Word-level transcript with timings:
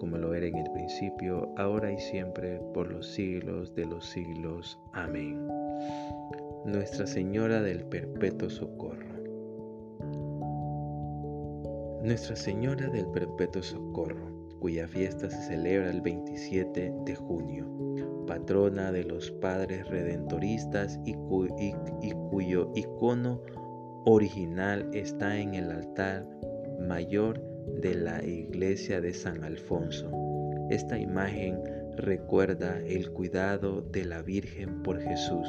como 0.00 0.16
lo 0.16 0.32
era 0.32 0.46
en 0.46 0.56
el 0.56 0.70
principio, 0.72 1.52
ahora 1.58 1.92
y 1.92 1.98
siempre, 1.98 2.58
por 2.72 2.90
los 2.90 3.06
siglos 3.06 3.74
de 3.74 3.84
los 3.84 4.06
siglos. 4.06 4.78
Amén. 4.94 5.46
Nuestra 6.64 7.06
Señora 7.06 7.60
del 7.60 7.84
Perpetuo 7.84 8.48
Socorro. 8.48 9.20
Nuestra 12.02 12.34
Señora 12.34 12.88
del 12.88 13.08
Perpetuo 13.08 13.62
Socorro, 13.62 14.48
cuya 14.58 14.88
fiesta 14.88 15.28
se 15.28 15.42
celebra 15.48 15.90
el 15.90 16.00
27 16.00 16.94
de 17.04 17.14
junio, 17.14 17.66
patrona 18.26 18.92
de 18.92 19.04
los 19.04 19.30
padres 19.32 19.86
redentoristas 19.86 20.98
y, 21.04 21.10
y 21.10 22.12
cuyo 22.30 22.72
icono 22.74 23.42
original 24.06 24.88
está 24.94 25.38
en 25.38 25.56
el 25.56 25.70
altar 25.70 26.26
mayor 26.80 27.49
de 27.66 27.94
la 27.94 28.24
iglesia 28.24 29.00
de 29.00 29.12
San 29.12 29.44
Alfonso. 29.44 30.10
Esta 30.70 30.98
imagen 30.98 31.60
recuerda 31.96 32.78
el 32.80 33.10
cuidado 33.10 33.82
de 33.82 34.04
la 34.04 34.22
Virgen 34.22 34.82
por 34.82 35.00
Jesús 35.00 35.48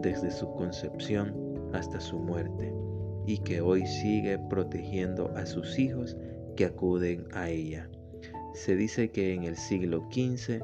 desde 0.00 0.30
su 0.30 0.52
concepción 0.54 1.70
hasta 1.72 2.00
su 2.00 2.18
muerte 2.18 2.72
y 3.26 3.38
que 3.38 3.60
hoy 3.60 3.86
sigue 3.86 4.38
protegiendo 4.38 5.32
a 5.36 5.46
sus 5.46 5.78
hijos 5.78 6.16
que 6.56 6.64
acuden 6.64 7.26
a 7.32 7.48
ella. 7.48 7.88
Se 8.54 8.76
dice 8.76 9.10
que 9.10 9.34
en 9.34 9.44
el 9.44 9.56
siglo 9.56 10.06
XV 10.10 10.62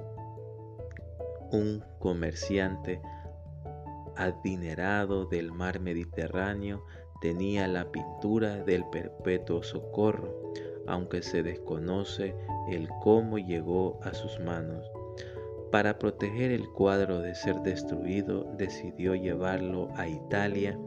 un 1.50 1.82
comerciante 1.98 3.00
adinerado 4.16 5.26
del 5.26 5.52
mar 5.52 5.80
Mediterráneo 5.80 6.84
tenía 7.20 7.66
la 7.68 7.90
pintura 7.90 8.62
del 8.64 8.84
perpetuo 8.90 9.62
socorro 9.62 10.52
aunque 10.88 11.22
se 11.22 11.42
desconoce 11.42 12.34
el 12.70 12.88
cómo 13.02 13.38
llegó 13.38 14.00
a 14.02 14.14
sus 14.14 14.40
manos. 14.40 14.90
Para 15.70 15.98
proteger 15.98 16.50
el 16.50 16.66
cuadro 16.70 17.20
de 17.20 17.34
ser 17.34 17.60
destruido, 17.60 18.44
decidió 18.56 19.14
llevarlo 19.14 19.90
a 19.96 20.08
Italia 20.08 20.78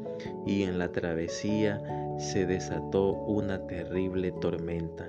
y 0.45 0.63
en 0.63 0.79
la 0.79 0.91
travesía 0.91 1.81
se 2.17 2.47
desató 2.47 3.13
una 3.13 3.67
terrible 3.67 4.31
tormenta. 4.31 5.07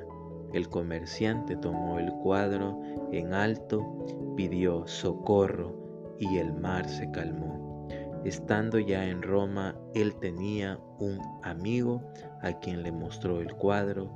El 0.53 0.69
comerciante 0.69 1.56
tomó 1.56 1.99
el 1.99 2.12
cuadro 2.23 2.83
en 3.12 3.33
alto, 3.33 4.05
pidió 4.37 4.87
socorro 4.87 5.75
y 6.19 6.37
el 6.37 6.53
mar 6.53 6.87
se 6.87 7.11
calmó. 7.11 7.89
Estando 8.25 8.79
ya 8.79 9.06
en 9.06 9.23
Roma, 9.23 9.75
él 9.95 10.15
tenía 10.17 10.79
un 10.99 11.19
amigo 11.43 12.03
a 12.43 12.53
quien 12.61 12.83
le 12.83 12.93
mostró 12.93 13.41
el 13.41 13.55
cuadro 13.55 14.11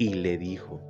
y 0.00 0.14
le 0.14 0.38
dijo 0.38 0.80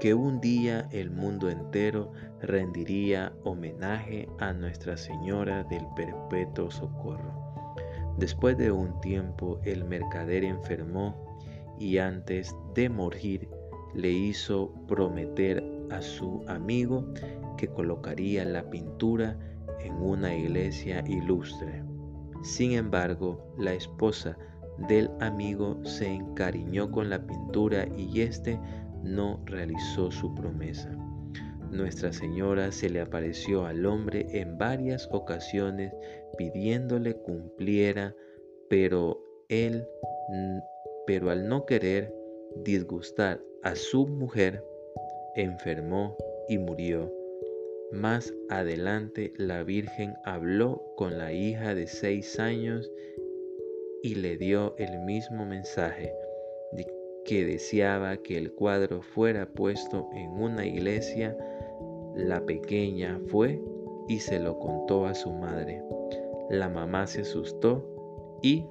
que 0.00 0.12
un 0.12 0.40
día 0.40 0.88
el 0.90 1.12
mundo 1.12 1.48
entero 1.48 2.10
rendiría 2.42 3.32
homenaje 3.44 4.28
a 4.40 4.52
Nuestra 4.52 4.96
Señora 4.96 5.62
del 5.62 5.86
Perpetuo 5.94 6.68
Socorro. 6.68 7.76
Después 8.18 8.58
de 8.58 8.72
un 8.72 9.00
tiempo 9.00 9.60
el 9.62 9.84
mercader 9.84 10.42
enfermó 10.42 11.38
y 11.78 11.98
antes 11.98 12.56
de 12.74 12.88
morir 12.88 13.48
le 13.94 14.10
hizo 14.10 14.74
prometer 14.88 15.62
a 15.92 16.02
su 16.02 16.42
amigo 16.48 17.06
que 17.56 17.68
colocaría 17.68 18.44
la 18.44 18.68
pintura 18.68 19.38
en 19.78 19.94
una 19.94 20.34
iglesia 20.34 21.04
ilustre. 21.06 21.84
Sin 22.42 22.72
embargo, 22.72 23.54
la 23.58 23.74
esposa 23.74 24.36
del 24.88 25.10
amigo 25.20 25.78
se 25.84 26.06
encariñó 26.06 26.90
con 26.90 27.10
la 27.10 27.26
pintura 27.26 27.86
y 27.96 28.20
éste 28.20 28.58
no 29.02 29.40
realizó 29.46 30.10
su 30.10 30.34
promesa. 30.34 30.90
Nuestra 31.70 32.12
Señora 32.12 32.70
se 32.70 32.88
le 32.88 33.00
apareció 33.00 33.66
al 33.66 33.84
hombre 33.86 34.26
en 34.30 34.56
varias 34.56 35.08
ocasiones 35.10 35.92
pidiéndole 36.38 37.14
cumpliera, 37.14 38.14
pero 38.68 39.20
él, 39.48 39.86
pero 41.06 41.30
al 41.30 41.48
no 41.48 41.66
querer 41.66 42.14
disgustar 42.64 43.40
a 43.62 43.74
su 43.74 44.06
mujer, 44.06 44.64
enfermó 45.34 46.16
y 46.48 46.58
murió. 46.58 47.12
Más 47.92 48.32
adelante 48.48 49.32
la 49.36 49.62
Virgen 49.62 50.14
habló 50.24 50.82
con 50.96 51.18
la 51.18 51.32
hija 51.32 51.74
de 51.74 51.86
seis 51.86 52.38
años 52.38 52.90
y 54.02 54.14
le 54.16 54.36
dio 54.36 54.74
el 54.78 54.98
mismo 55.00 55.44
mensaje 55.46 56.12
de 56.72 56.86
que 57.24 57.44
deseaba 57.44 58.16
que 58.18 58.38
el 58.38 58.52
cuadro 58.52 59.02
fuera 59.02 59.46
puesto 59.46 60.08
en 60.14 60.30
una 60.30 60.64
iglesia. 60.64 61.36
La 62.14 62.44
pequeña 62.44 63.20
fue 63.26 63.60
y 64.08 64.20
se 64.20 64.38
lo 64.38 64.58
contó 64.58 65.06
a 65.06 65.14
su 65.14 65.32
madre. 65.32 65.82
La 66.50 66.68
mamá 66.68 67.06
se 67.06 67.22
asustó 67.22 67.84
y 68.42 68.66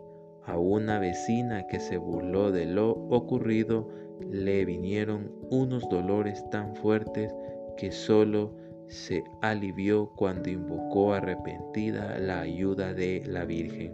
a 0.45 0.57
una 0.57 0.99
vecina 0.99 1.67
que 1.67 1.79
se 1.79 1.97
burló 1.97 2.51
de 2.51 2.65
lo 2.65 2.91
ocurrido 2.91 3.89
le 4.31 4.63
vinieron 4.63 5.31
unos 5.49 5.87
dolores 5.89 6.43
tan 6.49 6.75
fuertes 6.75 7.33
que 7.77 7.91
solo 7.91 8.53
se 8.87 9.23
alivió 9.41 10.11
cuando 10.15 10.49
invocó 10.49 11.13
arrepentida 11.13 12.17
la 12.19 12.41
ayuda 12.41 12.93
de 12.93 13.23
la 13.25 13.43
Virgen 13.43 13.93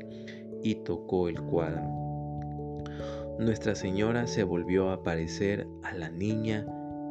y 0.63 0.75
tocó 0.75 1.29
el 1.29 1.41
cuadro. 1.41 1.81
Nuestra 3.39 3.75
Señora 3.75 4.27
se 4.27 4.44
volvió 4.44 4.89
a 4.89 4.94
aparecer 4.94 5.67
a 5.83 5.94
la 5.94 6.09
niña 6.09 6.66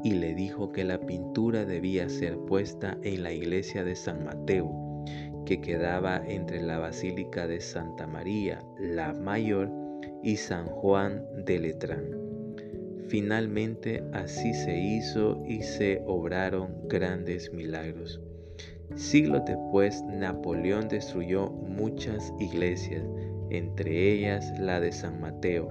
y 0.05 0.13
le 0.13 0.35
dijo 0.35 0.71
que 0.73 0.85
la 0.85 1.01
pintura 1.01 1.65
debía 1.65 2.09
ser 2.09 2.39
puesta 2.39 2.97
en 3.03 3.23
la 3.23 3.33
iglesia 3.33 3.85
de 3.85 3.97
San 3.97 4.25
Mateo, 4.25 4.71
que 5.45 5.61
quedaba 5.61 6.23
entre 6.27 6.63
la 6.63 6.79
Basílica 6.79 7.47
de 7.47 7.61
Santa 7.61 8.07
María, 8.07 8.61
la 8.79 9.13
Mayor, 9.13 9.71
y 10.23 10.37
San 10.37 10.67
Juan 10.67 11.25
de 11.45 11.59
Letrán. 11.59 12.05
Finalmente 13.09 14.05
así 14.13 14.55
se 14.55 14.79
hizo 14.79 15.43
y 15.47 15.63
se 15.63 16.03
obraron 16.07 16.89
grandes 16.89 17.53
milagros. 17.53 18.21
Siglos 18.95 19.43
después, 19.47 20.03
Napoleón 20.05 20.89
destruyó 20.89 21.51
muchas 21.51 22.33
iglesias 22.39 23.03
entre 23.51 24.13
ellas 24.13 24.59
la 24.59 24.81
de 24.81 24.93
San 24.93 25.21
Mateo, 25.21 25.69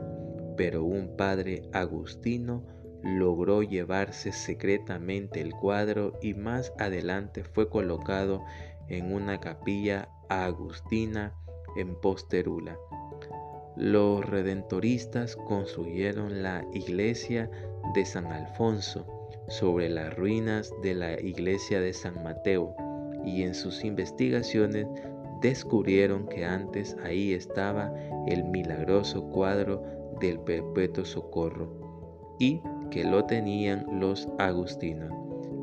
pero 0.57 0.83
un 0.83 1.15
padre 1.15 1.63
agustino 1.73 2.65
logró 3.03 3.63
llevarse 3.63 4.31
secretamente 4.31 5.41
el 5.41 5.53
cuadro 5.53 6.13
y 6.21 6.33
más 6.33 6.73
adelante 6.77 7.43
fue 7.43 7.69
colocado 7.69 8.43
en 8.89 9.13
una 9.13 9.39
capilla 9.39 10.09
agustina 10.29 11.33
en 11.77 11.95
Posterula. 11.95 12.77
Los 13.77 14.25
redentoristas 14.25 15.35
construyeron 15.35 16.43
la 16.43 16.65
iglesia 16.73 17.49
de 17.93 18.05
San 18.05 18.25
Alfonso 18.25 19.05
sobre 19.47 19.89
las 19.89 20.15
ruinas 20.15 20.73
de 20.83 20.95
la 20.95 21.19
iglesia 21.21 21.79
de 21.79 21.93
San 21.93 22.21
Mateo 22.23 22.75
y 23.25 23.43
en 23.43 23.55
sus 23.55 23.83
investigaciones 23.83 24.85
descubrieron 25.41 26.27
que 26.27 26.45
antes 26.45 26.95
ahí 27.03 27.33
estaba 27.33 27.93
el 28.27 28.43
milagroso 28.43 29.29
cuadro 29.29 29.83
del 30.19 30.39
perpetuo 30.39 31.05
socorro 31.05 32.35
y 32.39 32.61
que 32.91 33.03
lo 33.03 33.25
tenían 33.25 33.85
los 33.99 34.27
agustinos. 34.37 35.11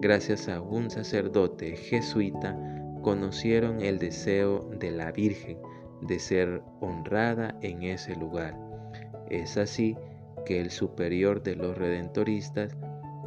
Gracias 0.01 0.49
a 0.49 0.61
un 0.61 0.91
sacerdote 0.91 1.77
jesuita 1.77 2.57
conocieron 3.03 3.81
el 3.81 3.99
deseo 3.99 4.69
de 4.79 4.91
la 4.91 5.13
Virgen 5.13 5.59
de 6.03 6.19
ser 6.19 6.63
honrada 6.81 7.57
en 7.63 7.83
ese 7.83 8.15
lugar. 8.17 8.59
Es 9.31 9.57
así 9.57 9.97
que 10.45 10.61
el 10.61 10.71
superior 10.71 11.43
de 11.43 11.57
los 11.57 11.77
redentoristas 11.77 12.77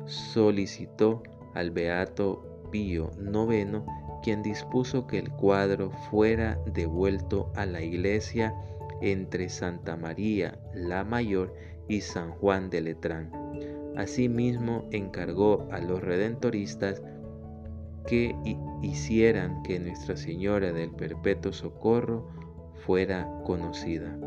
solicitó 0.06 1.24
al 1.54 1.72
beato 1.72 2.68
Pío 2.72 3.10
IX 3.20 3.82
quien 4.22 4.44
dispuso 4.44 5.08
que 5.08 5.20
el 5.20 5.30
cuadro 5.32 5.92
fuera 6.10 6.60
devuelto 6.74 7.52
a 7.56 7.66
la 7.66 7.82
iglesia 7.82 8.54
entre 9.02 9.50
Santa 9.50 9.96
María 9.96 10.60
la 10.74 11.04
Mayor 11.04 11.54
y 11.88 12.02
San 12.02 12.32
Juan 12.32 12.70
de 12.70 12.82
Letrán. 12.82 13.32
Asimismo, 13.96 14.86
encargó 14.92 15.68
a 15.72 15.80
los 15.80 16.02
redentoristas 16.02 17.02
que 18.08 18.36
hicieran 18.82 19.62
que 19.64 19.80
Nuestra 19.80 20.16
Señora 20.16 20.72
del 20.72 20.92
Perpetuo 20.92 21.52
Socorro 21.52 22.28
fuera 22.86 23.28
conocida. 23.46 24.18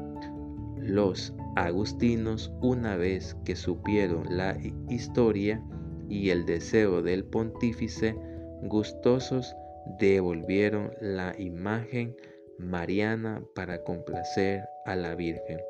Los 0.77 1.33
agustinos, 1.57 2.53
una 2.61 2.97
vez 2.97 3.37
que 3.45 3.57
supieron 3.57 4.37
la 4.37 4.57
historia 4.89 5.63
y 6.09 6.31
el 6.31 6.45
deseo 6.45 7.03
del 7.03 7.25
pontífice, 7.25 8.17
gustosos 8.63 9.55
devolvieron 9.99 10.93
la 11.01 11.35
imagen 11.39 12.17
mariana 12.59 13.45
para 13.55 13.83
complacer 13.83 14.63
a 14.87 14.97
la 14.97 15.15
Virgen. 15.15 15.61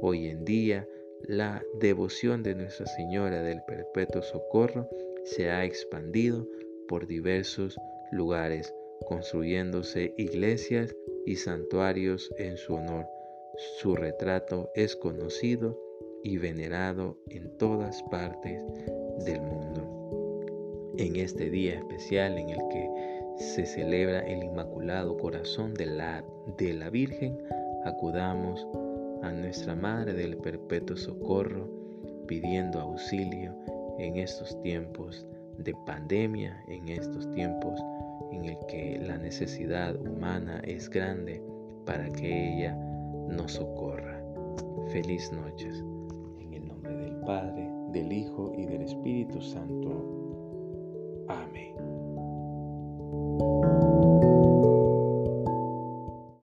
Hoy 0.00 0.28
en 0.28 0.44
día, 0.44 0.86
la 1.22 1.62
devoción 1.78 2.42
de 2.42 2.54
Nuestra 2.54 2.86
Señora 2.86 3.42
del 3.42 3.62
Perpetuo 3.62 4.22
Socorro 4.22 4.88
se 5.24 5.50
ha 5.50 5.64
expandido 5.64 6.48
por 6.88 7.06
diversos 7.06 7.78
lugares, 8.10 8.74
construyéndose 9.06 10.14
iglesias 10.16 10.94
y 11.26 11.36
santuarios 11.36 12.30
en 12.38 12.56
su 12.56 12.74
honor. 12.74 13.06
Su 13.78 13.94
retrato 13.94 14.70
es 14.74 14.96
conocido 14.96 15.78
y 16.24 16.38
venerado 16.38 17.18
en 17.28 17.56
todas 17.58 18.02
partes 18.04 18.60
del 19.24 19.40
mundo. 19.40 19.88
En 20.98 21.16
este 21.16 21.50
día 21.50 21.78
especial 21.78 22.38
en 22.38 22.50
el 22.50 22.60
que 22.70 23.21
se 23.42 23.66
celebra 23.66 24.20
el 24.20 24.44
Inmaculado 24.44 25.16
Corazón 25.16 25.74
de 25.74 25.86
la, 25.86 26.24
de 26.56 26.72
la 26.74 26.90
Virgen, 26.90 27.36
acudamos 27.84 28.66
a 29.22 29.32
nuestra 29.32 29.74
Madre 29.74 30.12
del 30.12 30.36
Perpetuo 30.36 30.96
Socorro 30.96 31.68
pidiendo 32.28 32.80
auxilio 32.80 33.52
en 33.98 34.16
estos 34.16 34.58
tiempos 34.62 35.26
de 35.58 35.74
pandemia, 35.86 36.62
en 36.68 36.88
estos 36.88 37.30
tiempos 37.32 37.80
en 38.30 38.44
el 38.44 38.56
que 38.68 39.00
la 39.04 39.18
necesidad 39.18 39.96
humana 39.96 40.62
es 40.64 40.88
grande 40.88 41.42
para 41.84 42.08
que 42.10 42.54
ella 42.54 42.74
nos 43.28 43.52
socorra. 43.52 44.22
Feliz 44.88 45.32
noches. 45.32 45.84
En 46.38 46.54
el 46.54 46.68
nombre 46.68 46.94
del 46.94 47.16
Padre, 47.16 47.68
del 47.90 48.12
Hijo 48.12 48.52
y 48.56 48.66
del 48.66 48.82
Espíritu 48.82 49.42
Santo. 49.42 50.21